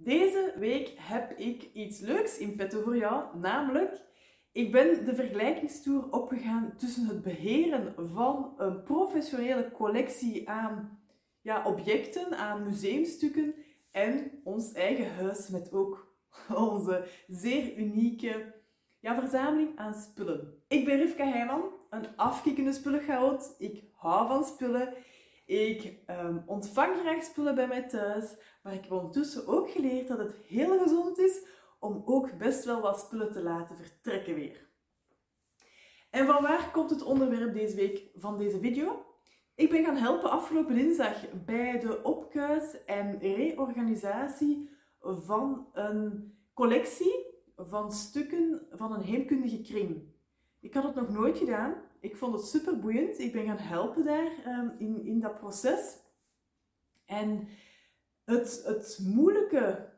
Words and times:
Deze 0.00 0.54
week 0.58 0.92
heb 0.96 1.38
ik 1.38 1.70
iets 1.72 2.00
leuks 2.00 2.38
in 2.38 2.56
petto 2.56 2.82
voor 2.82 2.96
jou, 2.96 3.38
namelijk 3.38 4.00
ik 4.52 4.72
ben 4.72 5.04
de 5.04 5.14
vergelijkingstoer 5.14 6.10
opgegaan 6.10 6.72
tussen 6.76 7.06
het 7.06 7.22
beheren 7.22 7.94
van 8.12 8.54
een 8.56 8.82
professionele 8.82 9.70
collectie 9.70 10.48
aan 10.48 11.00
ja, 11.40 11.64
objecten, 11.64 12.36
aan 12.36 12.64
museumstukken 12.64 13.54
en 13.90 14.40
ons 14.44 14.72
eigen 14.72 15.14
huis 15.14 15.48
met 15.48 15.72
ook 15.72 16.16
onze 16.54 17.04
zeer 17.26 17.76
unieke 17.76 18.54
ja, 19.00 19.14
verzameling 19.14 19.78
aan 19.78 19.94
spullen. 19.94 20.62
Ik 20.68 20.84
ben 20.84 20.96
Rivka 20.96 21.24
Heijman, 21.24 21.62
een 21.90 22.16
afkikkende 22.16 22.72
spullenchaot. 22.72 23.54
Ik 23.58 23.84
hou 23.92 24.28
van 24.28 24.44
spullen. 24.44 24.94
Ik 25.48 25.98
um, 26.10 26.42
ontvang 26.46 26.96
graag 27.00 27.22
spullen 27.22 27.54
bij 27.54 27.66
mij 27.66 27.82
thuis, 27.82 28.36
maar 28.62 28.74
ik 28.74 28.82
heb 28.82 28.92
ondertussen 28.92 29.46
ook 29.46 29.70
geleerd 29.70 30.08
dat 30.08 30.18
het 30.18 30.34
heel 30.46 30.78
gezond 30.78 31.18
is 31.18 31.42
om 31.78 32.02
ook 32.04 32.38
best 32.38 32.64
wel 32.64 32.80
wat 32.80 33.00
spullen 33.00 33.32
te 33.32 33.42
laten 33.42 33.76
vertrekken 33.76 34.34
weer. 34.34 34.68
En 36.10 36.26
van 36.26 36.42
waar 36.42 36.70
komt 36.70 36.90
het 36.90 37.02
onderwerp 37.02 37.54
deze 37.54 37.76
week 37.76 38.02
van 38.14 38.38
deze 38.38 38.58
video? 38.58 39.06
Ik 39.54 39.70
ben 39.70 39.84
gaan 39.84 39.96
helpen 39.96 40.30
afgelopen 40.30 40.74
dinsdag 40.74 41.44
bij 41.44 41.78
de 41.78 42.02
opkuis 42.02 42.84
en 42.84 43.18
reorganisatie 43.18 44.70
van 45.00 45.68
een 45.72 46.34
collectie 46.54 47.26
van 47.56 47.92
stukken 47.92 48.66
van 48.70 48.92
een 48.92 49.02
heemkundige 49.02 49.60
kring. 49.60 50.02
Ik 50.60 50.74
had 50.74 50.84
het 50.84 50.94
nog 50.94 51.08
nooit 51.08 51.38
gedaan. 51.38 51.74
Ik 52.00 52.16
vond 52.16 52.32
het 52.32 52.46
super 52.46 52.78
boeiend. 52.78 53.18
Ik 53.18 53.32
ben 53.32 53.44
gaan 53.44 53.58
helpen 53.58 54.04
daar 54.04 54.32
um, 54.46 54.74
in, 54.78 55.04
in 55.04 55.20
dat 55.20 55.38
proces. 55.38 55.98
En 57.04 57.48
het, 58.24 58.62
het 58.64 58.98
moeilijke, 59.02 59.92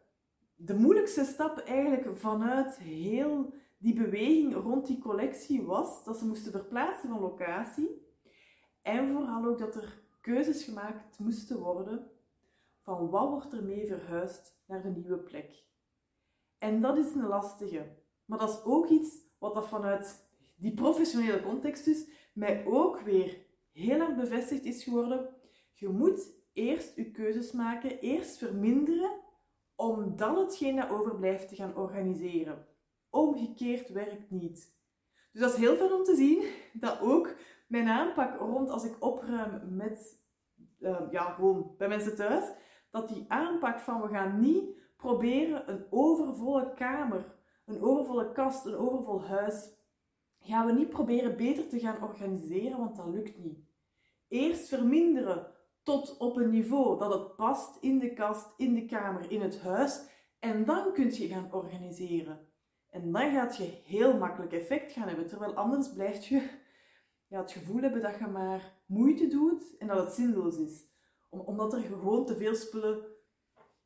de 0.54 0.74
moeilijkste 0.74 1.24
stap 1.24 1.59
eigenlijk 1.59 2.18
vanuit 2.18 2.76
heel 2.76 3.54
die 3.79 3.95
beweging 3.95 4.54
rond 4.54 4.87
die 4.87 4.98
collectie 4.98 5.62
was 5.62 6.04
dat 6.04 6.16
ze 6.16 6.26
moesten 6.26 6.52
verplaatsen 6.52 7.09
van 7.09 7.20
locatie. 7.20 8.09
En 8.82 9.12
vooral 9.12 9.45
ook 9.45 9.59
dat 9.59 9.74
er 9.74 10.02
keuzes 10.20 10.64
gemaakt 10.64 11.18
moesten 11.18 11.59
worden 11.59 12.10
van 12.82 13.10
wat 13.10 13.29
wordt 13.29 13.52
er 13.52 13.64
mee 13.64 13.87
verhuisd 13.87 14.59
naar 14.66 14.82
de 14.82 14.88
nieuwe 14.88 15.18
plek. 15.18 15.64
En 16.59 16.80
dat 16.80 16.96
is 16.96 17.14
een 17.14 17.26
lastige. 17.26 17.96
Maar 18.24 18.38
dat 18.38 18.51
is 18.51 18.64
ook 18.64 18.88
iets 18.88 19.16
wat 19.38 19.54
dat 19.54 19.68
vanuit 19.68 20.29
die 20.61 20.75
professionele 20.75 21.43
context 21.43 21.85
dus 21.85 22.07
mij 22.33 22.65
ook 22.66 23.01
weer 23.01 23.39
heel 23.73 24.01
erg 24.01 24.16
bevestigd 24.16 24.65
is 24.65 24.85
geworden. 24.85 25.29
Je 25.73 25.89
moet 25.89 26.33
eerst 26.53 26.97
je 26.97 27.11
keuzes 27.11 27.53
maken, 27.53 27.99
eerst 27.99 28.39
verminderen, 28.39 29.11
om 29.77 30.16
dan 30.16 30.38
hetgeen 30.38 30.77
dat 30.77 30.91
overblijft 30.91 31.49
te 31.49 31.55
gaan 31.55 31.77
organiseren. 31.77 32.66
Omgekeerd 33.11 33.91
werkt 33.91 34.31
niet. 34.31 34.79
Dus 35.33 35.41
dat 35.41 35.53
is 35.53 35.59
heel 35.59 35.77
fijn 35.77 35.93
om 35.93 36.05
te 36.05 36.15
zien 36.15 36.45
dat 36.73 37.01
ook 37.01 37.35
mijn 37.66 37.88
aanpak 37.88 38.38
rond 38.38 38.71
als 38.71 38.85
ik 38.85 39.05
opruim 39.05 39.77
met, 39.77 40.23
uh, 40.81 41.01
ja, 41.11 41.33
gewoon 41.33 41.75
bij 41.79 41.88
mensen 41.88 42.16
thuis, 42.16 42.45
dat 42.91 43.09
die 43.09 43.25
aanpak 43.29 43.79
van 43.79 44.01
we 44.01 44.09
gaan 44.09 44.41
niet 44.41 44.65
proberen 44.97 45.71
een 45.71 45.87
overvolle 45.91 46.75
kamer, 46.75 47.35
een 47.66 47.83
overvolle 47.83 48.33
kast, 48.33 48.66
een 48.66 48.77
overvol 48.77 49.25
huis, 49.25 49.71
gaan 50.51 50.66
we 50.66 50.73
niet 50.73 50.88
proberen 50.88 51.37
beter 51.37 51.68
te 51.68 51.79
gaan 51.79 52.02
organiseren, 52.02 52.79
want 52.79 52.96
dat 52.96 53.06
lukt 53.06 53.38
niet. 53.38 53.59
Eerst 54.29 54.68
verminderen 54.68 55.54
tot 55.82 56.16
op 56.16 56.37
een 56.37 56.51
niveau 56.51 56.98
dat 56.98 57.12
het 57.12 57.37
past 57.37 57.82
in 57.82 57.98
de 57.98 58.12
kast, 58.12 58.54
in 58.57 58.74
de 58.74 58.84
kamer, 58.84 59.30
in 59.30 59.40
het 59.40 59.60
huis, 59.60 60.01
en 60.38 60.65
dan 60.65 60.92
kun 60.92 61.15
je 61.15 61.29
gaan 61.29 61.52
organiseren. 61.52 62.48
En 62.90 63.12
dan 63.12 63.32
gaat 63.32 63.57
je 63.57 63.80
heel 63.84 64.19
makkelijk 64.19 64.53
effect 64.53 64.92
gaan 64.92 65.09
hebben, 65.09 65.26
terwijl 65.26 65.54
anders 65.54 65.92
blijft 65.92 66.26
je 66.26 66.59
het 67.28 67.53
gevoel 67.53 67.80
hebben 67.80 68.02
dat 68.02 68.19
je 68.19 68.26
maar 68.26 68.82
moeite 68.86 69.26
doet 69.26 69.76
en 69.78 69.86
dat 69.86 69.98
het 69.98 70.14
zinloos 70.14 70.56
is. 70.56 70.88
omdat 71.30 71.72
er 71.72 71.80
gewoon 71.80 72.26
te 72.26 72.36
veel 72.36 72.54
spullen 72.54 73.04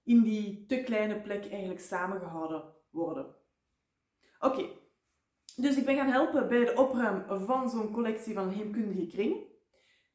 in 0.05 0.23
die 0.23 0.67
te 0.67 0.83
kleine 0.83 1.21
plek 1.21 1.51
eigenlijk 1.51 1.81
samengehouden 1.81 2.65
worden. 2.91 3.35
Oké, 4.39 4.69
dus 5.57 5.77
ik 5.77 5.85
ben 5.85 5.97
gaan 5.97 6.11
helpen 6.11 6.49
bij 6.49 6.65
de 6.65 6.77
opruim 6.77 7.45
van 7.47 7.71
zo'n 7.71 7.93
collectie 7.93 8.35
van 8.35 8.49
heemkundige 8.49 9.07
kring. 9.07 9.37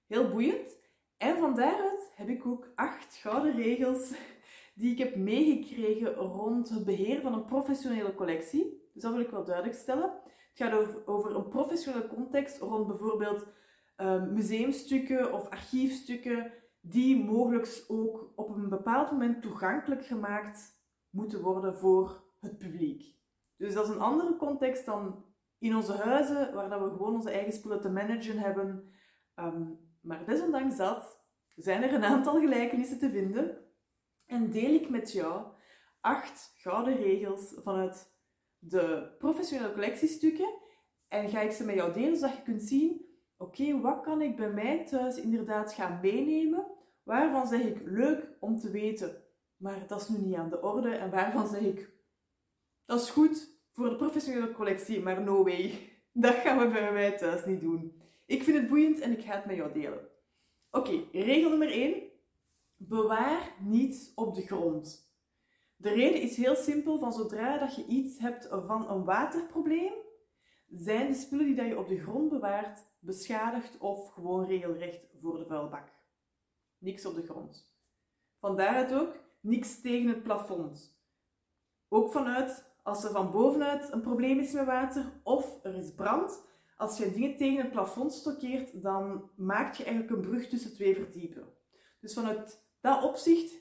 Heel 0.08 0.30
boeiend. 0.30 0.78
En 1.18 1.38
van 1.38 1.56
daaruit 1.56 2.12
heb 2.16 2.28
ik 2.28 2.46
ook 2.46 2.72
acht 2.76 3.16
gouden 3.16 3.56
regels 3.56 4.14
die 4.80 4.92
ik 4.92 4.98
heb 4.98 5.16
meegekregen 5.16 6.14
rond 6.14 6.70
het 6.70 6.86
beheer 6.86 7.22
van 7.22 7.34
een 7.34 7.46
professionele 7.46 8.16
collectie. 8.16 8.90
Dus 8.94 9.02
dat 9.02 9.12
wil 9.12 9.22
ik 9.22 9.30
wel 9.30 9.46
duidelijk 9.46 9.78
stellen. 9.78 10.12
Het 10.54 10.68
gaat 10.68 11.06
over, 11.06 11.36
een 11.36 11.48
professionele 11.48 12.08
context 12.08 12.60
rond 12.60 12.88
bijvoorbeeld 12.88 13.48
um, 13.98 14.34
museumstukken 14.34 15.34
of 15.34 15.50
archiefstukken 15.50 16.54
die 16.82 17.24
mogelijk 17.24 17.84
ook 17.88 18.32
op 18.36 18.56
een 18.56 18.70
bepaald 18.70 19.12
moment 19.12 19.42
toegankelijk 19.42 20.06
gemaakt 20.06 20.80
moeten 21.10 21.42
worden 21.42 21.78
voor 21.78 22.24
het 22.40 22.58
publiek. 22.58 23.18
Dus 23.58 23.74
dat 23.74 23.88
is 23.88 23.94
een 23.94 24.02
andere 24.02 24.36
context 24.36 24.86
dan 24.86 25.26
in 25.60 25.76
onze 25.76 25.94
huizen, 25.94 26.54
waar 26.54 26.84
we 26.84 26.90
gewoon 26.90 27.16
onze 27.16 27.32
eigen 27.32 27.54
spullen 27.54 27.82
te 27.82 27.90
managen 27.90 28.38
hebben. 28.38 28.94
Um, 29.36 29.80
maar 30.02 30.26
desondanks 30.26 30.78
dat 30.78 31.24
zijn 31.56 31.84
er 31.84 31.94
een 31.94 32.04
aantal 32.04 32.40
gelijkenissen 32.40 33.00
te 33.00 33.10
vinden. 33.10 33.58
En 34.26 34.52
deel 34.52 34.74
ik 34.74 34.90
met 34.90 35.12
jou 35.12 35.48
acht 36.02 36.54
gouden 36.56 36.96
regels 36.96 37.54
vanuit 37.64 38.14
de 38.58 39.16
professionele 39.18 39.74
collectiestukken. 39.74 40.54
En 41.08 41.30
ga 41.30 41.42
ik 41.42 41.52
ze 41.52 41.66
met 41.66 41.76
jou 41.76 41.94
delen, 41.94 42.18
zodat 42.18 42.36
je 42.36 42.44
kunt 42.44 42.62
zien 42.62 43.08
oké, 43.40 43.82
wat 43.82 44.02
kan 44.02 44.22
ik 44.22 44.36
bij 44.36 44.52
mij 44.52 44.86
thuis 44.86 45.18
inderdaad 45.18 45.74
gaan 45.74 46.00
meenemen? 46.02 46.68
Waarvan 47.04 47.48
zeg 47.48 47.62
ik 47.62 47.82
leuk 47.86 48.38
om 48.40 48.60
te 48.60 48.72
weten, 48.72 49.24
maar 49.56 49.88
dat 49.88 50.02
is 50.02 50.08
nu 50.08 50.18
niet 50.18 50.36
aan 50.36 50.50
de 50.50 50.62
orde. 50.62 50.96
En 50.96 51.10
waarvan 51.10 51.48
zeg 51.48 51.62
ik, 51.62 51.94
dat 52.86 53.02
is 53.02 53.10
goed 53.10 53.59
voor 53.80 53.90
de 53.90 53.96
professionele 53.96 54.52
collectie, 54.52 55.02
maar 55.02 55.22
no 55.22 55.44
way. 55.44 55.90
Dat 56.12 56.36
gaan 56.36 56.58
we 56.58 56.68
bij 56.68 56.92
mij 56.92 57.18
thuis 57.18 57.46
niet 57.46 57.62
doen. 57.62 58.02
Ik 58.26 58.44
vind 58.44 58.58
het 58.58 58.68
boeiend 58.68 59.00
en 59.00 59.12
ik 59.12 59.24
ga 59.26 59.36
het 59.36 59.46
met 59.46 59.56
jou 59.56 59.74
delen. 59.74 60.08
Oké, 60.72 61.04
regel 61.12 61.50
nummer 61.50 61.72
1. 61.72 62.04
Bewaar 62.76 63.56
niets 63.60 64.14
op 64.16 64.36
de 64.36 64.42
grond. 64.42 65.14
De 65.76 65.90
reden 65.90 66.22
is 66.22 66.38
heel 66.38 66.56
simpel, 66.56 67.00
van 67.00 67.14
zodra 67.14 67.58
dat 67.58 67.76
je 67.76 67.86
iets 67.86 68.20
hebt 68.20 68.48
van 68.66 68.90
een 68.90 69.04
waterprobleem, 69.04 69.94
zijn 70.68 71.08
de 71.08 71.14
spullen 71.14 71.46
die 71.46 71.56
dat 71.56 71.68
je 71.68 71.78
op 71.78 71.88
de 71.88 72.00
grond 72.00 72.30
bewaart 72.30 72.80
beschadigd 73.00 73.78
of 73.78 74.10
gewoon 74.14 74.46
regelrecht 74.46 75.08
voor 75.22 75.38
de 75.38 75.46
vuilbak. 75.46 75.88
Niks 76.78 77.06
op 77.06 77.16
de 77.16 77.24
grond. 77.24 77.74
Vandaaruit 78.40 78.94
ook 78.94 79.16
niks 79.40 79.82
tegen 79.82 80.08
het 80.08 80.24
plafond. 80.24 80.98
Ook 81.88 82.12
vanuit 82.12 82.69
als 82.90 83.04
er 83.04 83.12
van 83.12 83.32
bovenuit 83.32 83.92
een 83.92 84.02
probleem 84.02 84.40
is 84.40 84.52
met 84.52 84.66
water 84.66 85.12
of 85.24 85.60
er 85.64 85.76
is 85.76 85.94
brand, 85.94 86.48
als 86.78 86.98
je 86.98 87.12
dingen 87.12 87.38
tegen 87.38 87.62
het 87.62 87.72
plafond 87.72 88.14
stokkeert, 88.14 88.82
dan 88.82 89.30
maak 89.36 89.74
je 89.74 89.84
eigenlijk 89.84 90.16
een 90.16 90.30
brug 90.30 90.48
tussen 90.48 90.74
twee 90.74 90.96
verdiepen. 90.96 91.54
Dus 92.00 92.14
vanuit 92.14 92.64
dat 92.82 93.04
opzicht, 93.04 93.54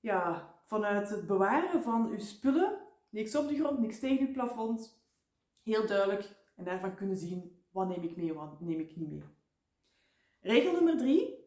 ja, 0.00 0.54
vanuit 0.66 1.10
het 1.10 1.26
bewaren 1.26 1.82
van 1.82 2.08
je 2.10 2.20
spullen, 2.20 2.78
niks 3.08 3.36
op 3.36 3.48
de 3.48 3.54
grond, 3.54 3.78
niks 3.78 3.98
tegen 3.98 4.24
het 4.24 4.32
plafond, 4.32 5.02
heel 5.62 5.86
duidelijk 5.86 6.28
en 6.56 6.64
daarvan 6.64 6.94
kunnen 6.94 7.16
zien 7.16 7.64
wat 7.70 7.88
neem 7.88 8.02
ik 8.02 8.16
mee, 8.16 8.34
wat 8.34 8.60
neem 8.60 8.80
ik 8.80 8.96
niet 8.96 9.10
mee. 9.10 9.24
Regel 10.40 10.72
nummer 10.72 10.96
drie. 10.96 11.42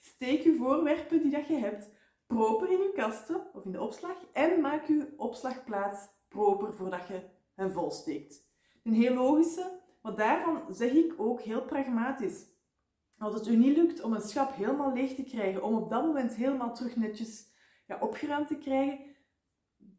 Steek 0.00 0.42
je 0.42 0.56
voorwerpen 0.56 1.22
die 1.22 1.30
dat 1.30 1.46
je 1.46 1.56
hebt 1.56 1.90
proper 2.26 2.70
in 2.70 2.78
je 2.78 2.92
kasten 2.94 3.54
of 3.54 3.64
in 3.64 3.72
de 3.72 3.80
opslag 3.80 4.16
en 4.32 4.60
maak 4.60 4.86
je 4.86 5.14
opslagplaats 5.16 6.16
proper 6.28 6.74
voordat 6.74 7.06
je 7.06 7.20
hen 7.54 7.72
volsteekt. 7.72 8.46
Een 8.82 8.94
heel 8.94 9.14
logische, 9.14 9.80
maar 10.02 10.14
daarvan 10.14 10.74
zeg 10.74 10.92
ik 10.92 11.14
ook 11.16 11.40
heel 11.40 11.62
pragmatisch. 11.62 12.46
Als 13.18 13.34
het 13.34 13.46
u 13.46 13.56
niet 13.56 13.76
lukt 13.76 14.02
om 14.02 14.12
een 14.12 14.20
schap 14.20 14.54
helemaal 14.54 14.92
leeg 14.92 15.14
te 15.14 15.24
krijgen, 15.24 15.62
om 15.62 15.74
op 15.74 15.90
dat 15.90 16.04
moment 16.04 16.34
helemaal 16.34 16.74
terug 16.74 16.96
netjes 16.96 17.46
ja, 17.86 17.98
opgeruimd 18.00 18.48
te 18.48 18.58
krijgen, 18.58 18.98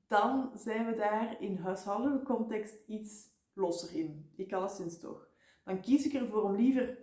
dan 0.07 0.51
zijn 0.55 0.85
we 0.85 0.95
daar 0.95 1.41
in 1.41 1.57
huishoudelijke 1.57 2.25
context 2.25 2.87
iets 2.87 3.27
losser 3.53 3.99
in. 3.99 4.31
Ik 4.35 4.53
alleszins 4.53 4.99
toch 4.99 5.29
dan 5.69 5.81
kies 5.81 6.05
ik 6.05 6.13
ervoor 6.13 6.43
om 6.43 6.55
liever 6.55 6.97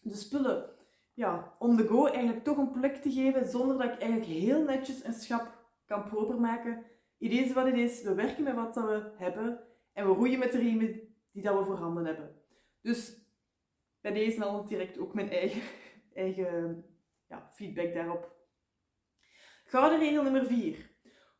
de 0.00 0.14
spullen 0.14 0.70
ja, 1.12 1.56
on 1.58 1.76
the 1.76 1.86
go 1.86 2.06
eigenlijk 2.06 2.44
toch 2.44 2.56
een 2.56 2.70
plek 2.70 2.96
te 2.96 3.10
geven, 3.10 3.48
zonder 3.48 3.78
dat 3.78 3.92
ik 3.92 4.00
eigenlijk 4.00 4.30
heel 4.30 4.64
netjes 4.64 5.04
een 5.04 5.14
schap 5.14 5.64
kan 5.86 6.04
proper 6.04 6.40
maken. 6.40 6.84
Idee 7.18 7.44
is 7.44 7.52
wat 7.52 7.66
het 7.66 7.76
is, 7.76 8.02
we 8.02 8.14
werken 8.14 8.44
met 8.44 8.54
wat 8.54 8.74
we 8.74 9.12
hebben 9.16 9.66
en 9.92 10.06
we 10.06 10.12
roeien 10.12 10.38
met 10.38 10.52
de 10.52 10.58
riemen 10.58 11.00
die 11.32 11.42
dat 11.42 11.58
we 11.58 11.64
voorhanden 11.64 12.04
hebben. 12.04 12.42
Dus 12.80 13.24
bij 14.00 14.12
deze 14.12 14.44
al 14.44 14.64
direct 14.64 14.98
ook 14.98 15.14
mijn 15.14 15.30
eigen, 15.30 15.62
eigen 16.14 16.84
ja, 17.28 17.50
feedback 17.54 17.94
daarop. 17.94 18.34
Gouden 19.64 19.98
regel 19.98 20.22
nummer 20.22 20.46
4. 20.46 20.90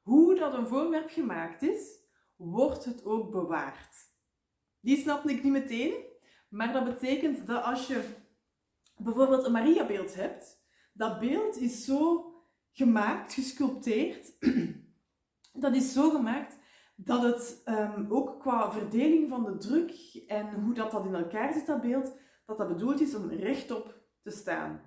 Hoe 0.02 0.34
dat 0.34 0.54
een 0.54 0.66
voorwerp 0.66 1.10
gemaakt 1.10 1.62
is, 1.62 2.04
wordt 2.36 2.84
het 2.84 3.04
ook 3.04 3.30
bewaard. 3.30 3.96
Die 4.80 4.96
snapte 4.96 5.32
ik 5.32 5.42
niet 5.42 5.52
meteen, 5.52 5.94
maar 6.48 6.72
dat 6.72 6.84
betekent 6.84 7.46
dat 7.46 7.62
als 7.62 7.86
je 7.86 8.04
bijvoorbeeld 8.96 9.44
een 9.44 9.52
Mariabeeld 9.52 10.14
hebt, 10.14 10.64
dat 10.92 11.20
beeld 11.20 11.56
is 11.56 11.84
zo 11.84 12.30
gemaakt, 12.72 13.34
gesculpteerd, 13.34 14.32
dat 15.58 15.74
is 15.74 15.92
zo 15.92 16.10
gemaakt 16.10 16.58
dat 16.96 17.22
het 17.22 17.62
um, 17.64 18.06
ook 18.08 18.40
qua 18.40 18.72
verdeling 18.72 19.28
van 19.28 19.44
de 19.44 19.56
druk 19.56 20.22
en 20.26 20.54
hoe 20.54 20.74
dat, 20.74 20.90
dat 20.90 21.04
in 21.04 21.14
elkaar 21.14 21.52
zit, 21.52 21.66
dat 21.66 21.80
beeld, 21.80 22.16
dat 22.44 22.56
dat 22.56 22.68
bedoeld 22.68 23.00
is 23.00 23.14
om 23.14 23.30
rechtop 23.30 23.94
te 24.22 24.30
staan. 24.30 24.80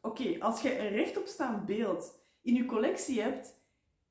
Oké, 0.00 0.40
als 0.40 0.60
je 0.60 0.78
een 0.78 0.88
rechtopstaand 0.88 1.66
beeld 1.66 2.20
in 2.42 2.54
je 2.54 2.64
collectie 2.64 3.20
hebt, 3.20 3.58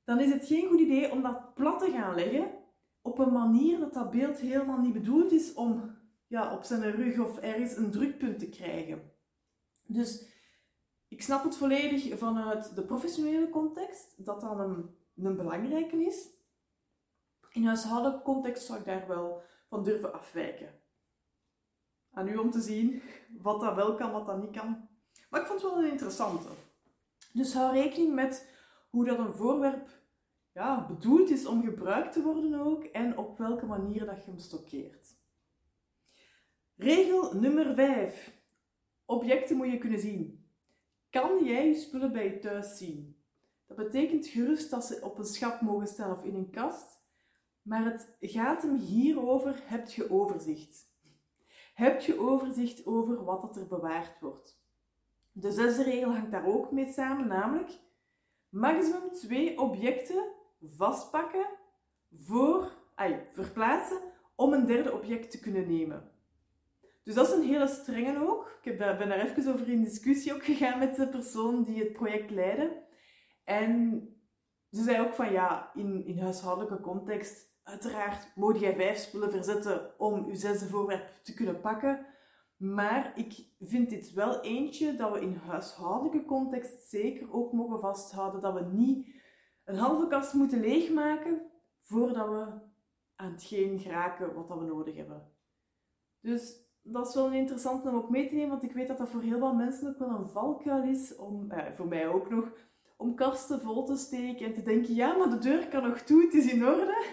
dan 0.04 0.20
is 0.20 0.32
het 0.32 0.46
geen 0.46 0.68
goed 0.68 0.80
idee 0.80 1.12
om 1.12 1.22
dat 1.22 1.54
plat 1.54 1.80
te 1.80 1.92
gaan 1.92 2.16
leggen 2.16 2.52
op 3.02 3.20
een 3.20 3.34
manier 3.34 3.80
dat 3.80 3.94
dat 3.94 4.12
beeld 4.12 4.38
helemaal 4.38 4.80
niet 4.80 4.94
bedoeld 4.94 5.32
is 5.32 5.54
om 5.54 5.98
ja, 6.28 6.54
op 6.54 6.64
zijn 6.64 6.92
rug 6.92 7.20
of 7.20 7.40
ergens 7.40 7.78
een 7.78 7.92
drukpunt 7.92 8.40
te 8.40 8.50
krijgen. 8.50 9.12
Dus 9.86 10.28
ik 11.08 11.22
snap 11.22 11.44
het 11.44 11.58
volledig 11.58 12.18
vanuit 12.18 12.76
de 12.76 12.84
professionele 12.84 13.50
context, 13.50 14.26
dat 14.26 14.42
dat 14.42 14.60
een, 14.60 14.96
een 15.26 15.36
belangrijke 15.36 16.06
is. 16.06 16.28
In 17.50 17.66
huishoudelijke 17.66 18.24
context 18.24 18.66
zou 18.66 18.80
ik 18.80 18.86
daar 18.86 19.08
wel 19.08 19.44
van 19.68 19.84
durven 19.84 20.14
afwijken. 20.14 20.80
Aan 22.12 22.28
u 22.28 22.38
om 22.38 22.52
te 22.52 22.62
zien 22.62 23.02
wat 23.38 23.60
dat 23.62 23.76
wel 23.76 23.96
kan, 23.96 24.12
wat 24.12 24.26
dat 24.26 24.42
niet 24.42 24.58
kan. 24.58 24.88
Maar 25.30 25.42
ik 25.42 25.48
vond 25.48 25.62
het 25.62 25.72
wel 25.72 25.84
een 25.84 25.92
interessante. 25.92 26.48
Dus 27.34 27.54
hou 27.54 27.74
rekening 27.74 28.14
met 28.14 28.58
hoe 28.90 29.06
dat 29.06 29.18
een 29.18 29.34
voorwerp 29.34 29.90
ja, 30.54 30.86
bedoeld 30.88 31.30
is 31.30 31.46
om 31.46 31.64
gebruikt 31.64 32.14
te 32.14 32.22
worden 32.22 32.60
ook 32.60 32.84
en 32.84 33.18
op 33.18 33.38
welke 33.38 33.66
manier 33.66 34.06
dat 34.06 34.24
je 34.24 34.32
hem 34.32 34.40
stockeert. 34.40 35.18
Regel 36.76 37.34
nummer 37.34 37.76
5. 37.76 38.34
Objecten 39.06 39.58
moet 39.58 39.72
je 39.72 39.78
kunnen 39.78 40.00
zien. 40.00 40.50
Kan 41.10 41.44
jij 41.44 41.68
je 41.68 41.76
spullen 41.76 42.12
bij 42.12 42.24
je 42.24 42.40
thuis 42.40 42.78
zien? 42.78 43.19
Dat 43.70 43.78
betekent 43.78 44.28
gerust 44.28 44.70
dat 44.70 44.86
ze 44.86 45.00
op 45.02 45.18
een 45.18 45.26
schap 45.26 45.62
mogen 45.62 45.88
staan 45.88 46.12
of 46.12 46.24
in 46.24 46.36
een 46.36 46.50
kast, 46.50 47.02
maar 47.62 47.86
het 47.86 48.16
gaat 48.20 48.62
hem 48.62 48.76
hierover, 48.76 49.62
heb 49.64 49.90
je 49.90 50.12
overzicht. 50.12 50.88
Heb 51.74 52.02
je 52.02 52.20
overzicht 52.20 52.86
over 52.86 53.24
wat 53.24 53.56
er 53.58 53.68
bewaard 53.68 54.20
wordt. 54.20 54.62
De 55.32 55.52
zesde 55.52 55.84
regel 55.84 56.12
hangt 56.12 56.32
daar 56.32 56.46
ook 56.46 56.72
mee 56.72 56.92
samen, 56.92 57.28
namelijk 57.28 57.80
maximum 58.50 59.12
twee 59.12 59.60
objecten 59.60 60.24
vastpakken 60.62 61.46
voor, 62.24 62.72
verplaatsen 63.32 64.00
om 64.36 64.54
een 64.54 64.66
derde 64.66 64.94
object 64.94 65.32
te 65.32 65.40
kunnen 65.40 65.68
nemen. 65.68 66.12
Dus 67.04 67.14
dat 67.14 67.28
is 67.28 67.34
een 67.34 67.48
hele 67.48 67.68
strenge 67.68 68.28
ook. 68.28 68.60
Ik 68.62 68.78
ben 68.78 69.10
daar 69.10 69.20
even 69.20 69.54
over 69.54 69.70
in 69.70 69.84
discussie 69.84 70.34
ook 70.34 70.44
gegaan 70.44 70.80
met 70.80 70.96
de 70.96 71.08
persoon 71.08 71.64
die 71.64 71.80
het 71.80 71.94
project 71.94 72.30
leidde. 72.30 72.88
En 73.50 74.04
ze 74.72 74.84
zei 74.84 75.00
ook 75.00 75.14
van 75.14 75.32
ja, 75.32 75.72
in, 75.74 76.06
in 76.06 76.20
huishoudelijke 76.20 76.80
context, 76.80 77.58
uiteraard 77.64 78.32
moet 78.36 78.60
jij 78.60 78.76
vijf 78.76 78.98
spullen 78.98 79.32
verzetten 79.32 80.00
om 80.00 80.28
je 80.28 80.36
zesde 80.36 80.66
voorwerp 80.66 81.20
te 81.24 81.34
kunnen 81.34 81.62
pakken. 81.62 82.06
Maar 82.58 83.12
ik 83.16 83.46
vind 83.60 83.90
dit 83.90 84.14
wel 84.14 84.42
eentje 84.42 84.96
dat 84.96 85.12
we 85.12 85.22
in 85.22 85.36
huishoudelijke 85.36 86.26
context 86.26 86.90
zeker 86.90 87.34
ook 87.34 87.54
mogen 87.54 87.80
vasthouden. 87.80 88.42
Dat 88.42 88.54
we 88.54 88.62
niet 88.62 89.08
een 89.64 89.78
halve 89.78 90.08
kast 90.08 90.34
moeten 90.34 90.60
leegmaken 90.60 91.42
voordat 91.82 92.28
we 92.28 92.46
aan 93.16 93.32
hetgeen 93.32 93.80
geraken 93.80 94.34
wat 94.34 94.60
we 94.60 94.66
nodig 94.66 94.96
hebben. 94.96 95.32
Dus 96.20 96.70
dat 96.82 97.08
is 97.08 97.16
wel 97.16 97.28
een 97.28 97.34
interessante 97.34 97.90
om 97.90 97.96
ook 97.96 98.10
mee 98.10 98.28
te 98.28 98.34
nemen, 98.36 98.50
want 98.50 98.64
ik 98.64 98.74
weet 98.74 98.88
dat 98.88 98.98
dat 98.98 99.10
voor 99.10 99.22
heel 99.22 99.38
veel 99.38 99.54
mensen 99.54 99.88
ook 99.90 100.00
wel 100.00 100.10
een 100.10 100.30
valkuil 100.30 100.84
is, 100.84 101.16
om, 101.16 101.52
eh, 101.52 101.74
voor 101.74 101.88
mij 101.88 102.08
ook 102.08 102.30
nog, 102.30 102.52
om 103.00 103.16
kasten 103.16 103.62
vol 103.62 103.86
te 103.86 103.96
steken 103.96 104.46
en 104.46 104.54
te 104.54 104.62
denken, 104.62 104.96
ja, 104.96 105.18
maar 105.18 105.30
de 105.30 105.38
deur 105.38 105.68
kan 105.68 105.84
nog 105.84 106.00
toe, 106.00 106.24
het 106.24 106.34
is 106.34 106.52
in 106.52 106.66
orde. 106.66 107.06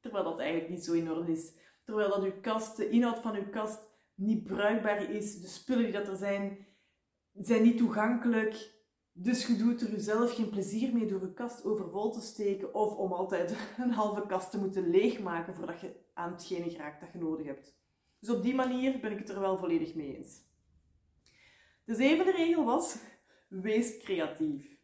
Terwijl 0.00 0.24
dat 0.24 0.38
eigenlijk 0.38 0.70
niet 0.70 0.84
zo 0.84 0.92
in 0.92 1.10
orde 1.10 1.32
is. 1.32 1.52
Terwijl 1.84 2.08
dat 2.08 2.22
uw 2.22 2.40
kast, 2.40 2.76
de 2.76 2.88
inhoud 2.88 3.18
van 3.18 3.34
uw 3.34 3.48
kast 3.50 3.80
niet 4.14 4.44
bruikbaar 4.44 5.10
is, 5.10 5.40
de 5.40 5.48
spullen 5.48 5.84
die 5.84 5.92
dat 5.92 6.08
er 6.08 6.16
zijn, 6.16 6.66
zijn 7.32 7.62
niet 7.62 7.76
toegankelijk. 7.76 8.74
Dus 9.12 9.46
je 9.46 9.56
doet 9.56 9.80
er 9.80 9.90
jezelf 9.90 10.34
geen 10.34 10.50
plezier 10.50 10.92
mee 10.92 11.06
door 11.06 11.20
je 11.20 11.32
kast 11.32 11.64
overvol 11.64 12.10
te 12.12 12.20
steken 12.20 12.74
of 12.74 12.96
om 12.96 13.12
altijd 13.12 13.56
een 13.78 13.92
halve 13.92 14.26
kast 14.26 14.50
te 14.50 14.58
moeten 14.58 14.90
leegmaken 14.90 15.54
voordat 15.54 15.80
je 15.80 15.96
aan 16.14 16.32
hetgene 16.32 16.70
geraakt 16.70 17.00
dat 17.00 17.12
je 17.12 17.18
nodig 17.18 17.46
hebt. 17.46 17.78
Dus 18.18 18.30
op 18.30 18.42
die 18.42 18.54
manier 18.54 19.00
ben 19.00 19.12
ik 19.12 19.18
het 19.18 19.28
er 19.28 19.40
wel 19.40 19.58
volledig 19.58 19.94
mee 19.94 20.16
eens. 20.16 20.40
De 21.84 21.94
zevende 21.94 22.32
regel 22.32 22.64
was, 22.64 22.96
wees 23.48 23.98
creatief. 23.98 24.75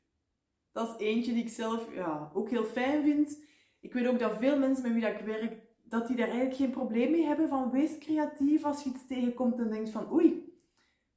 Dat 0.72 0.88
is 0.88 1.06
eentje 1.06 1.32
die 1.32 1.42
ik 1.42 1.48
zelf 1.48 1.94
ja, 1.94 2.30
ook 2.34 2.50
heel 2.50 2.64
fijn 2.64 3.02
vind. 3.02 3.44
Ik 3.80 3.92
weet 3.92 4.06
ook 4.06 4.18
dat 4.18 4.36
veel 4.38 4.58
mensen 4.58 4.82
met 4.82 4.92
wie 4.92 5.06
ik 5.06 5.24
werk, 5.24 5.62
dat 5.84 6.06
die 6.06 6.16
daar 6.16 6.26
eigenlijk 6.26 6.56
geen 6.56 6.70
probleem 6.70 7.10
mee 7.10 7.24
hebben 7.24 7.48
van 7.48 7.70
wees 7.70 7.98
creatief 7.98 8.64
als 8.64 8.82
je 8.82 8.90
iets 8.90 9.06
tegenkomt 9.06 9.58
en 9.58 9.70
denkt 9.70 9.90
van 9.90 10.12
oei, 10.12 10.52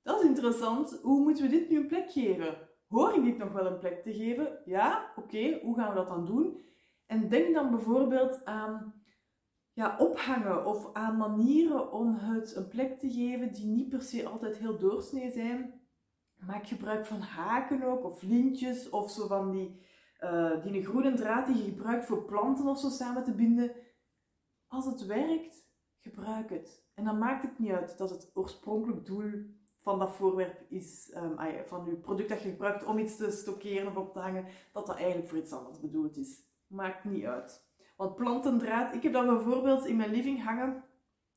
dat 0.05 0.21
is 0.21 0.27
interessant, 0.27 0.99
hoe 1.01 1.19
moeten 1.21 1.43
we 1.43 1.49
dit 1.49 1.69
nu 1.69 1.77
een 1.77 1.87
plek 1.87 2.11
geven? 2.11 2.57
Hoor 2.87 3.13
ik 3.13 3.23
dit 3.23 3.37
nog 3.37 3.51
wel 3.51 3.65
een 3.65 3.79
plek 3.79 4.03
te 4.03 4.13
geven? 4.13 4.59
Ja, 4.65 5.13
oké, 5.15 5.59
hoe 5.63 5.75
gaan 5.75 5.89
we 5.89 5.95
dat 5.95 6.07
dan 6.07 6.25
doen? 6.25 6.63
En 7.05 7.29
denk 7.29 7.53
dan 7.53 7.69
bijvoorbeeld 7.69 8.45
aan 8.45 8.93
ja, 9.73 9.95
ophangen 9.97 10.65
of 10.65 10.93
aan 10.93 11.17
manieren 11.17 11.91
om 11.91 12.15
het 12.15 12.55
een 12.55 12.67
plek 12.67 12.99
te 12.99 13.11
geven 13.11 13.53
die 13.53 13.65
niet 13.65 13.89
per 13.89 14.01
se 14.01 14.27
altijd 14.27 14.57
heel 14.57 14.77
doorsnee 14.77 15.31
zijn. 15.31 15.75
Maak 16.47 16.68
gebruik 16.68 17.06
van 17.06 17.19
haken 17.19 17.83
ook, 17.83 18.03
of 18.03 18.21
lintjes, 18.21 18.89
of 18.89 19.12
zo 19.12 19.27
van 19.27 19.51
die, 19.51 19.81
uh, 20.19 20.63
die 20.63 20.86
groene 20.86 21.13
draad 21.13 21.47
die 21.47 21.57
je 21.57 21.63
gebruikt 21.63 22.06
voor 22.06 22.25
planten 22.25 22.68
of 22.68 22.80
zo 22.80 22.89
samen 22.89 23.24
te 23.24 23.33
binden. 23.33 23.71
Als 24.68 24.86
het 24.86 25.06
werkt, 25.06 25.69
gebruik 26.00 26.50
het. 26.50 26.83
En 26.94 27.03
dan 27.03 27.18
maakt 27.18 27.42
het 27.42 27.59
niet 27.59 27.71
uit 27.71 27.97
dat 27.97 28.09
het 28.09 28.31
oorspronkelijk 28.33 29.06
doel 29.06 29.31
van 29.80 30.00
dat 30.00 30.15
voorwerp 30.15 30.65
is, 30.69 31.13
um, 31.15 31.38
van 31.65 31.86
je 31.86 31.95
product 31.95 32.30
dat 32.30 32.42
je 32.42 32.50
gebruikt 32.50 32.86
om 32.86 32.98
iets 32.98 33.15
te 33.15 33.31
stockeren 33.31 33.88
of 33.88 33.95
op 33.95 34.13
te 34.13 34.19
hangen, 34.19 34.45
dat 34.74 34.88
dat 34.88 34.95
eigenlijk 34.95 35.27
voor 35.27 35.38
iets 35.38 35.53
anders 35.53 35.80
bedoeld 35.80 36.18
is. 36.18 36.39
Maakt 36.68 37.03
niet 37.03 37.25
uit. 37.25 37.68
Want 37.95 38.15
plantendraad, 38.15 38.93
ik 38.93 39.03
heb 39.03 39.13
dat 39.13 39.25
bijvoorbeeld 39.25 39.86
in 39.86 39.96
mijn 39.96 40.12
living 40.12 40.43
hangen 40.43 40.84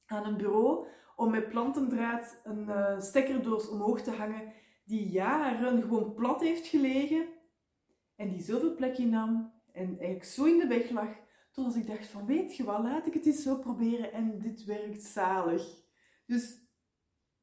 aan 0.06 0.26
een 0.26 0.37
bureau 0.37 0.87
om 1.16 1.30
met 1.30 1.49
plantendraad 1.49 2.40
een 2.44 2.64
uh, 2.68 3.00
stekkerdoos 3.00 3.68
omhoog 3.68 4.00
te 4.00 4.11
hangen 4.11 4.52
die 4.88 5.09
jaren 5.09 5.83
gewoon 5.83 6.14
plat 6.14 6.40
heeft 6.40 6.66
gelegen 6.66 7.28
en 8.16 8.30
die 8.30 8.42
zoveel 8.42 8.75
plek 8.75 8.99
innam 8.99 9.52
en 9.73 9.88
eigenlijk 9.88 10.25
zo 10.25 10.45
in 10.45 10.59
de 10.59 10.66
weg 10.66 10.90
lag, 10.90 11.09
totdat 11.50 11.76
ik 11.76 11.87
dacht 11.87 12.07
van 12.07 12.26
weet 12.26 12.57
je 12.57 12.64
wat, 12.64 12.83
laat 12.83 13.07
ik 13.07 13.14
het 13.14 13.26
eens 13.26 13.42
zo 13.42 13.57
proberen 13.59 14.12
en 14.12 14.38
dit 14.38 14.64
werkt 14.64 15.02
zalig. 15.02 15.62
Dus 16.26 16.59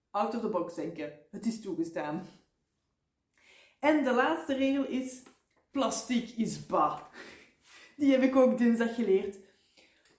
out 0.09 0.35
of 0.35 0.41
the 0.41 0.49
box 0.49 0.75
denken, 0.75 1.19
het 1.31 1.45
is 1.45 1.61
toegestaan. 1.61 2.25
En 3.79 4.03
de 4.03 4.13
laatste 4.13 4.53
regel 4.53 4.87
is, 4.87 5.23
plastic 5.71 6.29
is 6.29 6.65
ba. 6.65 7.09
Die 7.97 8.11
heb 8.11 8.21
ik 8.21 8.35
ook 8.35 8.57
dinsdag 8.57 8.95
geleerd. 8.95 9.39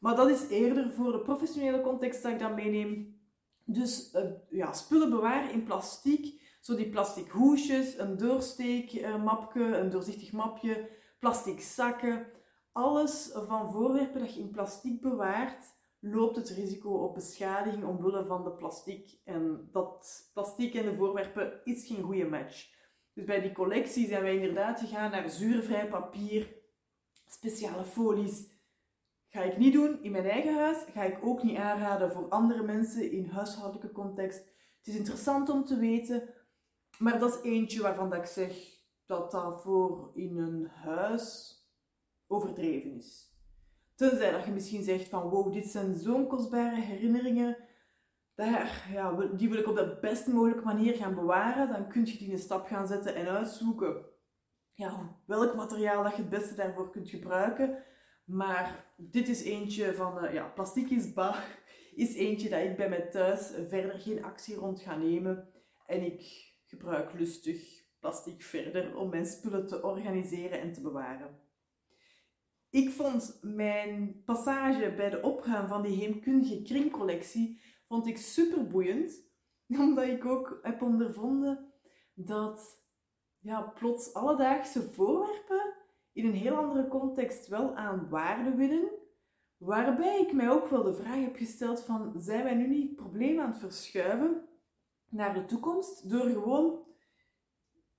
Maar 0.00 0.16
dat 0.16 0.28
is 0.28 0.48
eerder 0.48 0.92
voor 0.92 1.12
de 1.12 1.20
professionele 1.20 1.80
context 1.80 2.22
dat 2.22 2.32
ik 2.32 2.38
dat 2.38 2.54
meeneem. 2.54 3.20
Dus 3.64 4.14
uh, 4.14 4.22
ja, 4.50 4.72
spullen 4.72 5.10
bewaren 5.10 5.50
in 5.50 5.64
plastic. 5.64 6.44
Zo 6.66 6.74
die 6.74 6.88
plastic 6.88 7.30
hoesjes, 7.30 7.98
een 7.98 8.16
doorsteekmapje, 8.16 9.64
een 9.76 9.90
doorzichtig 9.90 10.32
mapje, 10.32 10.88
plastic 11.18 11.60
zakken. 11.60 12.26
Alles 12.72 13.30
van 13.32 13.72
voorwerpen 13.72 14.20
dat 14.20 14.34
je 14.34 14.40
in 14.40 14.50
plastic 14.50 15.00
bewaart, 15.00 15.64
loopt 16.00 16.36
het 16.36 16.48
risico 16.48 16.90
op 16.90 17.14
beschadiging 17.14 17.84
omwille 17.84 18.24
van 18.24 18.44
de 18.44 18.50
plastic. 18.50 19.18
En 19.24 19.68
dat 19.72 20.30
plastic 20.34 20.74
en 20.74 20.84
de 20.84 20.96
voorwerpen 20.96 21.60
is 21.64 21.86
geen 21.86 22.02
goede 22.02 22.28
match. 22.28 22.70
Dus 23.12 23.24
bij 23.24 23.40
die 23.40 23.52
collectie 23.52 24.06
zijn 24.06 24.22
wij 24.22 24.34
inderdaad 24.34 24.80
gegaan 24.80 25.10
naar 25.10 25.30
zuurvrij 25.30 25.88
papier, 25.88 26.54
speciale 27.26 27.84
folies. 27.84 28.48
Ga 29.28 29.42
ik 29.42 29.58
niet 29.58 29.72
doen 29.72 30.02
in 30.02 30.12
mijn 30.12 30.28
eigen 30.28 30.54
huis, 30.54 30.78
ga 30.92 31.02
ik 31.02 31.18
ook 31.22 31.42
niet 31.42 31.56
aanraden 31.56 32.12
voor 32.12 32.28
andere 32.28 32.62
mensen 32.62 33.10
in 33.10 33.26
huishoudelijke 33.26 33.92
context. 33.92 34.38
Het 34.78 34.94
is 34.94 34.96
interessant 34.96 35.48
om 35.48 35.64
te 35.64 35.78
weten, 35.78 36.34
maar 36.98 37.18
dat 37.18 37.34
is 37.34 37.50
eentje 37.50 37.82
waarvan 37.82 38.10
dat 38.10 38.18
ik 38.18 38.26
zeg 38.26 38.74
dat 39.06 39.30
dat 39.30 39.62
voor 39.62 40.10
in 40.14 40.36
een 40.36 40.66
huis 40.66 41.54
overdreven 42.26 42.92
is. 42.92 43.34
Tenzij 43.94 44.30
dat 44.30 44.44
je 44.44 44.50
misschien 44.50 44.82
zegt 44.82 45.08
van 45.08 45.28
wow, 45.28 45.52
dit 45.52 45.66
zijn 45.66 45.94
zo'n 45.94 46.26
kostbare 46.26 46.80
herinneringen, 46.80 47.56
daar, 48.34 48.88
ja, 48.92 49.12
die 49.12 49.48
wil 49.48 49.58
ik 49.58 49.68
op 49.68 49.76
de 49.76 49.98
best 50.00 50.26
mogelijke 50.26 50.64
manier 50.64 50.94
gaan 50.94 51.14
bewaren. 51.14 51.68
Dan 51.68 51.88
kun 51.88 52.06
je 52.06 52.18
die 52.18 52.32
een 52.32 52.38
stap 52.38 52.66
gaan 52.66 52.86
zetten 52.86 53.14
en 53.14 53.28
uitzoeken 53.28 54.04
ja, 54.76 55.16
welk 55.24 55.54
materiaal 55.54 56.02
dat 56.02 56.16
je 56.16 56.22
het 56.22 56.30
beste 56.30 56.54
daarvoor 56.54 56.90
kunt 56.90 57.10
gebruiken. 57.10 57.82
Maar 58.24 58.84
dit 58.96 59.28
is 59.28 59.42
eentje 59.42 59.94
van, 59.94 60.24
uh, 60.24 60.32
ja, 60.32 60.44
plastic 60.44 60.90
is 60.90 61.12
is 61.94 62.14
eentje 62.14 62.48
dat 62.48 62.60
ik 62.60 62.76
bij 62.76 62.88
mij 62.88 63.00
thuis 63.00 63.52
verder 63.68 63.98
geen 63.98 64.24
actie 64.24 64.54
rond 64.54 64.80
ga 64.80 64.96
nemen. 64.96 65.48
En 65.86 66.02
ik 66.02 66.52
gebruik 66.76 67.12
lustig 67.12 67.84
plastic 67.98 68.42
verder 68.42 68.96
om 68.96 69.08
mijn 69.08 69.26
spullen 69.26 69.66
te 69.66 69.82
organiseren 69.82 70.60
en 70.60 70.72
te 70.72 70.80
bewaren. 70.80 71.40
Ik 72.70 72.90
vond 72.90 73.38
mijn 73.42 74.22
passage 74.24 74.94
bij 74.96 75.10
de 75.10 75.22
opgaan 75.22 75.68
van 75.68 75.82
die 75.82 75.96
heemkundige 75.96 76.62
kringcollectie 76.62 77.60
vond 77.88 78.06
ik 78.06 78.16
super 78.16 78.66
boeiend, 78.66 79.12
omdat 79.86 80.04
ik 80.04 80.24
ook 80.24 80.58
heb 80.62 80.82
ondervonden 80.82 81.72
dat 82.14 82.84
ja, 83.38 83.60
plots 83.60 84.14
alledaagse 84.14 84.82
voorwerpen 84.82 85.74
in 86.12 86.26
een 86.26 86.34
heel 86.34 86.56
andere 86.56 86.88
context 86.88 87.48
wel 87.48 87.76
aan 87.76 88.08
waarde 88.08 88.54
winnen, 88.54 88.90
waarbij 89.56 90.20
ik 90.20 90.32
mij 90.32 90.50
ook 90.50 90.68
wel 90.68 90.82
de 90.82 90.94
vraag 90.94 91.20
heb 91.20 91.36
gesteld 91.36 91.80
van 91.80 92.12
zijn 92.16 92.42
wij 92.42 92.54
nu 92.54 92.68
niet 92.68 92.86
het 92.86 92.96
probleem 92.96 93.40
aan 93.40 93.50
het 93.50 93.58
verschuiven 93.58 94.48
naar 95.08 95.34
de 95.34 95.44
toekomst 95.44 96.10
door 96.10 96.28
gewoon 96.28 96.84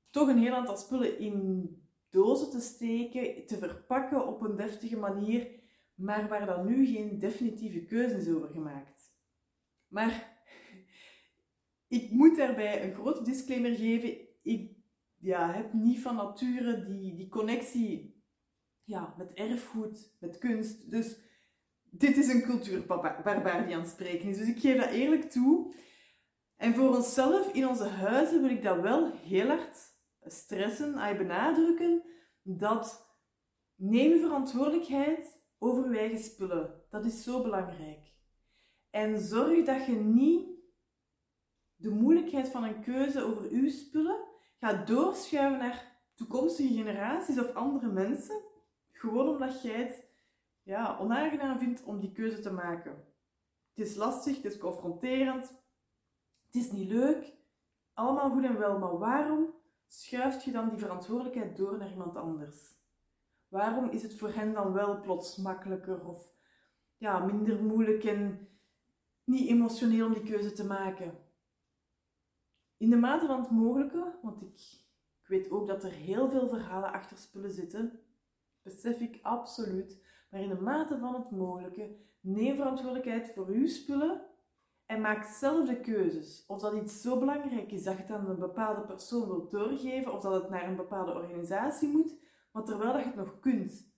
toch 0.10 0.28
een 0.28 0.38
heel 0.38 0.54
aantal 0.54 0.78
spullen 0.78 1.20
in 1.20 1.70
dozen 2.10 2.50
te 2.50 2.60
steken, 2.60 3.46
te 3.46 3.58
verpakken 3.58 4.28
op 4.28 4.42
een 4.42 4.56
deftige 4.56 4.98
manier, 4.98 5.50
maar 5.96 6.28
waar 6.28 6.46
dan 6.46 6.66
nu 6.66 6.86
geen 6.86 7.20
definitieve 7.20 7.86
keuze 7.86 8.16
is 8.16 8.30
over 8.30 8.50
gemaakt. 8.50 9.16
Maar 9.88 10.42
ik 11.88 12.12
moet 12.12 12.38
daarbij 12.38 12.84
een 12.84 12.94
grote 12.94 13.24
disclaimer 13.24 13.76
geven. 13.76 14.18
Ik 14.44 14.72
ja, 15.18 15.54
heb 15.54 15.74
niet 15.74 16.02
van 16.02 16.16
nature 16.16 16.86
die, 16.86 17.16
die 17.16 17.30
connectie 17.30 18.22
ja, 18.84 19.14
met 19.18 19.34
erfgoed, 19.34 20.16
met 20.20 20.38
kunst. 20.38 20.92
Dus 20.92 21.20
dit 21.84 22.18
is 22.18 22.28
een 22.28 22.42
cultuurbarbaar 22.42 23.66
die 23.66 23.76
aan 23.76 23.82
het 23.82 23.90
spreken 23.90 24.30
is. 24.30 24.38
Dus 24.38 24.48
ik 24.48 24.60
geef 24.60 24.78
dat 24.78 24.90
eerlijk 24.90 25.32
toe. 25.32 25.74
En 26.58 26.76
voor 26.76 26.96
onszelf 26.96 27.54
in 27.54 27.68
onze 27.68 27.88
huizen 27.88 28.42
wil 28.42 28.50
ik 28.50 28.64
dat 28.64 28.80
wel 28.80 29.12
heel 29.12 29.48
hard 29.48 29.78
stressen, 30.22 31.18
benadrukken 31.18 32.04
dat 32.42 33.16
neem 33.76 34.20
verantwoordelijkheid 34.20 35.42
over 35.58 35.92
je 35.92 36.00
eigen 36.00 36.20
spullen. 36.20 36.84
Dat 36.90 37.06
is 37.06 37.24
zo 37.24 37.42
belangrijk. 37.42 38.16
En 38.90 39.20
zorg 39.20 39.66
dat 39.66 39.86
je 39.86 39.96
niet 39.96 40.48
de 41.76 41.90
moeilijkheid 41.90 42.50
van 42.50 42.64
een 42.64 42.82
keuze 42.82 43.24
over 43.24 43.50
uw 43.50 43.70
spullen 43.70 44.26
gaat 44.60 44.88
doorschuiven 44.88 45.60
naar 45.60 46.02
toekomstige 46.16 46.74
generaties 46.74 47.40
of 47.40 47.54
andere 47.54 47.88
mensen. 47.88 48.42
Gewoon 48.92 49.30
omdat 49.30 49.62
jij 49.62 49.76
het 49.76 50.10
ja, 50.64 50.98
onaangenaam 51.00 51.60
vindt 51.60 51.84
om 51.84 52.00
die 52.00 52.12
keuze 52.12 52.40
te 52.40 52.52
maken. 52.52 52.92
Het 53.74 53.88
is 53.88 53.96
lastig, 53.96 54.36
het 54.36 54.54
is 54.54 54.58
confronterend, 54.58 55.54
het 56.48 56.56
is 56.56 56.72
niet 56.72 56.90
leuk. 56.90 57.36
Allemaal 57.94 58.30
goed 58.30 58.44
en 58.44 58.58
wel, 58.58 58.80
maar 58.80 58.98
waarom 58.98 59.54
schuift 59.88 60.44
je 60.44 60.52
dan 60.52 60.70
die 60.70 60.78
verantwoordelijkheid 60.78 61.58
door 61.58 61.78
naar 61.78 61.92
iemand 61.92 62.16
anders? 62.16 62.76
Waarom 63.48 63.90
is 63.90 64.04
het 64.04 64.16
voor 64.16 64.30
hen 64.30 64.54
dan 64.54 64.74
wel 64.74 65.02
plots 65.02 65.36
makkelijker 65.36 66.06
of 66.06 66.34
ja, 66.98 67.26
minder 67.26 67.64
moeilijk 67.64 68.04
en 68.04 68.48
niet 69.24 69.50
emotioneel 69.50 70.06
om 70.06 70.14
die 70.14 70.24
keuze 70.24 70.52
te 70.52 70.66
maken? 70.66 71.18
In 72.78 72.90
de 72.90 72.98
mate 72.98 73.26
van 73.26 73.40
het 73.40 73.52
mogelijke, 73.52 74.18
want 74.22 74.42
ik, 74.42 74.60
ik 75.22 75.28
weet 75.28 75.52
ook 75.52 75.68
dat 75.68 75.84
er 75.84 75.92
heel 75.92 76.30
veel 76.30 76.48
verhalen 76.48 76.92
achter 76.92 77.18
spullen 77.18 77.52
zitten, 77.52 78.00
besef 78.62 79.00
ik 79.00 79.20
absoluut, 79.22 80.04
maar 80.30 80.42
in 80.42 80.50
de 80.50 80.62
mate 80.62 80.98
van 80.98 81.14
het 81.14 81.32
mogelijke, 81.32 81.96
neem 82.20 82.56
verantwoordelijkheid 82.56 83.32
voor 83.34 83.48
uw 83.48 83.68
spullen 83.68 84.27
en 84.88 85.02
maak 85.02 85.24
zelf 85.24 85.68
de 85.68 85.80
keuzes. 85.80 86.46
Of 86.48 86.62
dat 86.62 86.74
iets 86.74 87.02
zo 87.02 87.20
belangrijk 87.20 87.72
is 87.72 87.84
dat 87.84 87.96
je 87.96 88.02
het 88.02 88.12
aan 88.12 88.30
een 88.30 88.40
bepaalde 88.40 88.82
persoon 88.82 89.28
wilt 89.28 89.52
doorgeven, 89.52 90.14
of 90.14 90.22
dat 90.22 90.42
het 90.42 90.50
naar 90.50 90.68
een 90.68 90.76
bepaalde 90.76 91.14
organisatie 91.14 91.90
moet, 91.90 92.16
maar 92.52 92.64
terwijl 92.64 92.94
dat 92.94 93.02
je 93.02 93.08
het 93.08 93.16
nog 93.16 93.40
kunt. 93.40 93.96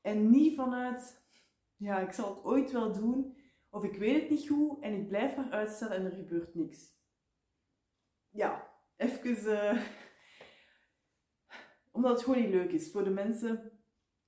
En 0.00 0.30
niet 0.30 0.56
vanuit, 0.56 1.24
ja, 1.76 1.98
ik 1.98 2.12
zal 2.12 2.34
het 2.34 2.44
ooit 2.44 2.72
wel 2.72 2.92
doen, 2.92 3.36
of 3.70 3.84
ik 3.84 3.96
weet 3.96 4.20
het 4.20 4.30
niet 4.30 4.48
goed 4.48 4.80
en 4.80 4.92
ik 4.92 5.08
blijf 5.08 5.36
maar 5.36 5.50
uitstellen 5.50 5.96
en 5.96 6.04
er 6.04 6.16
gebeurt 6.16 6.54
niks. 6.54 6.94
Ja, 8.30 8.72
even, 8.96 9.52
uh, 9.52 9.82
omdat 11.92 12.10
het 12.10 12.22
gewoon 12.22 12.40
niet 12.40 12.50
leuk 12.50 12.72
is 12.72 12.90
voor 12.90 13.04
de 13.04 13.10
mensen 13.10 13.72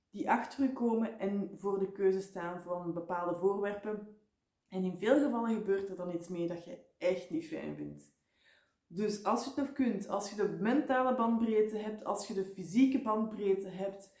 die 0.09 0.31
achter 0.31 0.63
u 0.63 0.73
komen 0.73 1.19
en 1.19 1.51
voor 1.57 1.79
de 1.79 1.91
keuze 1.91 2.21
staan 2.21 2.61
van 2.61 2.93
bepaalde 2.93 3.35
voorwerpen 3.35 4.18
en 4.69 4.83
in 4.83 4.97
veel 4.99 5.19
gevallen 5.19 5.55
gebeurt 5.55 5.89
er 5.89 5.95
dan 5.95 6.13
iets 6.13 6.27
mee 6.27 6.47
dat 6.47 6.65
je 6.65 6.85
echt 6.97 7.29
niet 7.29 7.47
fijn 7.47 7.75
vindt. 7.75 8.17
Dus 8.87 9.23
als 9.23 9.43
je 9.43 9.49
het 9.49 9.59
nog 9.59 9.73
kunt, 9.73 10.07
als 10.07 10.29
je 10.29 10.35
de 10.35 10.57
mentale 10.59 11.15
bandbreedte 11.15 11.77
hebt, 11.77 12.03
als 12.05 12.27
je 12.27 12.33
de 12.33 12.45
fysieke 12.45 13.01
bandbreedte 13.01 13.69
hebt, 13.69 14.17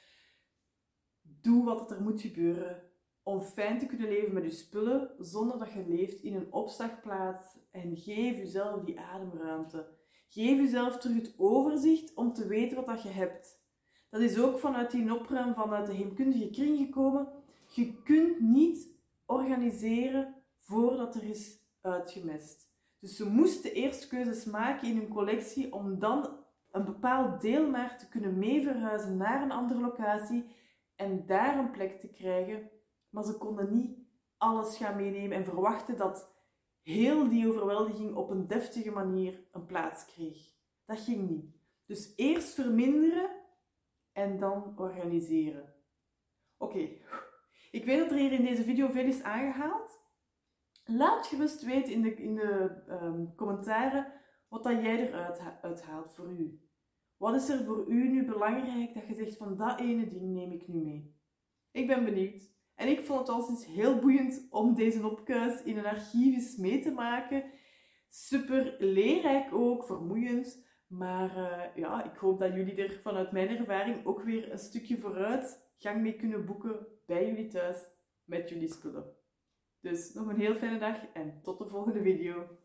doe 1.21 1.65
wat 1.65 1.91
er 1.91 2.01
moet 2.01 2.21
gebeuren 2.21 2.89
om 3.23 3.41
fijn 3.41 3.79
te 3.79 3.85
kunnen 3.85 4.09
leven 4.09 4.33
met 4.33 4.43
je 4.43 4.51
spullen 4.51 5.11
zonder 5.19 5.59
dat 5.59 5.71
je 5.71 5.87
leeft 5.87 6.21
in 6.21 6.35
een 6.35 6.53
opslagplaats 6.53 7.59
en 7.71 7.97
geef 7.97 8.37
jezelf 8.37 8.83
die 8.83 8.99
ademruimte. 8.99 9.97
Geef 10.27 10.57
jezelf 10.57 10.97
terug 10.97 11.15
het 11.15 11.33
overzicht 11.37 12.13
om 12.13 12.33
te 12.33 12.47
weten 12.47 12.75
wat 12.75 12.85
dat 12.85 13.01
je 13.03 13.09
hebt. 13.09 13.61
Dat 14.09 14.21
is 14.21 14.39
ook 14.39 14.59
vanuit 14.59 14.91
die 14.91 15.13
opruim, 15.13 15.53
vanuit 15.53 15.87
de 15.87 15.93
heemkundige 15.93 16.49
kring 16.49 16.77
gekomen. 16.77 17.27
Je 17.73 18.01
kunt 18.03 18.39
niet 18.39 18.97
organiseren 19.25 20.38
voordat 20.69 21.15
er 21.15 21.23
is 21.23 21.59
uitgemest. 21.81 22.71
Dus 22.99 23.15
ze 23.15 23.29
moesten 23.29 23.73
eerst 23.73 24.07
keuzes 24.07 24.45
maken 24.45 24.87
in 24.87 24.97
hun 24.97 25.07
collectie 25.07 25.73
om 25.73 25.99
dan 25.99 26.45
een 26.71 26.85
bepaald 26.85 27.41
deel 27.41 27.69
maar 27.69 27.97
te 27.97 28.09
kunnen 28.09 28.37
meeverhuizen 28.37 29.17
naar 29.17 29.41
een 29.41 29.51
andere 29.51 29.79
locatie 29.79 30.55
en 30.95 31.25
daar 31.25 31.57
een 31.57 31.71
plek 31.71 31.99
te 31.99 32.09
krijgen. 32.09 32.69
Maar 33.09 33.23
ze 33.23 33.37
konden 33.37 33.73
niet 33.73 33.97
alles 34.37 34.77
gaan 34.77 34.95
meenemen 34.95 35.37
en 35.37 35.45
verwachten 35.45 35.97
dat 35.97 36.33
heel 36.81 37.29
die 37.29 37.47
overweldiging 37.47 38.15
op 38.15 38.29
een 38.29 38.47
deftige 38.47 38.91
manier 38.91 39.43
een 39.51 39.65
plaats 39.65 40.05
kreeg. 40.05 40.37
Dat 40.85 40.99
ging 40.99 41.29
niet. 41.29 41.55
Dus 41.85 42.13
eerst 42.15 42.53
verminderen 42.53 43.29
en 44.11 44.39
dan 44.39 44.73
organiseren. 44.77 45.73
Oké, 46.57 46.89
ik 47.71 47.85
weet 47.85 47.99
dat 47.99 48.11
er 48.11 48.17
hier 48.17 48.31
in 48.31 48.45
deze 48.45 48.63
video 48.63 48.89
veel 48.89 49.05
is 49.05 49.21
aangehaald. 49.21 49.98
Laat 50.89 51.27
gerust 51.27 51.61
weten 51.61 51.93
in 51.93 52.01
de, 52.01 52.15
in 52.15 52.35
de 52.35 52.81
ehm, 52.87 53.25
commentaren 53.35 54.13
wat 54.47 54.63
dat 54.63 54.81
jij 54.83 55.07
eruit 55.07 55.41
uithaalt 55.61 56.13
voor 56.13 56.31
u. 56.31 56.59
Wat 57.17 57.35
is 57.35 57.49
er 57.49 57.63
voor 57.65 57.85
u 57.87 58.09
nu 58.09 58.25
belangrijk 58.25 58.93
dat 58.93 59.07
je 59.07 59.13
zegt 59.13 59.37
van 59.37 59.57
dat 59.57 59.79
ene 59.79 60.07
ding 60.07 60.33
neem 60.33 60.51
ik 60.51 60.67
nu 60.67 60.79
mee? 60.79 61.15
Ik 61.71 61.87
ben 61.87 62.05
benieuwd. 62.05 62.57
En 62.75 62.87
ik 62.87 63.05
vond 63.05 63.19
het 63.19 63.29
altijd 63.29 63.65
heel 63.65 63.99
boeiend 63.99 64.47
om 64.49 64.75
deze 64.75 65.09
opkuis 65.09 65.63
in 65.63 65.77
een 65.77 65.85
archief 65.85 66.57
mee 66.57 66.79
te 66.79 66.91
maken. 66.91 67.43
Super 68.09 68.75
leerrijk 68.79 69.53
ook, 69.53 69.85
vermoeiend. 69.85 70.67
Maar 70.87 71.37
uh, 71.37 71.75
ja, 71.75 72.11
ik 72.11 72.17
hoop 72.17 72.39
dat 72.39 72.53
jullie 72.53 72.75
er 72.75 72.99
vanuit 73.03 73.31
mijn 73.31 73.57
ervaring 73.57 74.05
ook 74.05 74.21
weer 74.21 74.51
een 74.51 74.59
stukje 74.59 74.97
vooruit 74.97 75.71
gang 75.77 76.01
mee 76.01 76.15
kunnen 76.15 76.45
boeken 76.45 76.87
bij 77.05 77.27
jullie 77.27 77.47
thuis 77.47 77.77
met 78.23 78.49
jullie 78.49 78.71
spullen. 78.71 79.18
Dus 79.81 80.13
nog 80.13 80.27
een 80.27 80.39
heel 80.39 80.55
fijne 80.55 80.79
dag 80.79 81.05
en 81.13 81.39
tot 81.41 81.57
de 81.57 81.67
volgende 81.67 82.01
video. 82.01 82.58